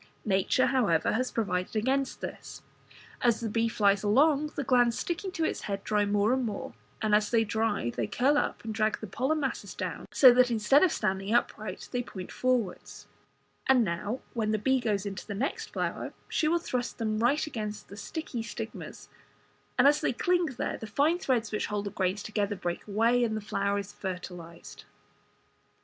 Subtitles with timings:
[0.25, 2.63] Nature, however, has provided against this.
[3.21, 6.73] As the bee flies along, the glands sticking to its head dry more and more,
[7.03, 10.49] and as they dry they curl up and drag the pollen masses down, so that
[10.49, 12.01] instead of standing upright, as in 1, Fig.
[12.01, 13.07] 63, they point forwards,
[13.69, 13.77] as in 2.
[13.77, 17.45] And now, when the bee goes into the next flower, she will thrust them right
[17.45, 19.07] against the sticky stigmas,
[19.77, 23.23] and as they cling there the fine threads which hold the grains together break away,
[23.23, 24.85] and the flower is fertilized.